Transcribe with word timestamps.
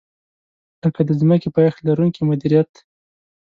لکه 0.83 1.01
د 1.07 1.09
ځمکې 1.21 1.49
پایښت 1.55 1.79
لرونکې 1.87 2.21
مدیریت. 2.29 2.71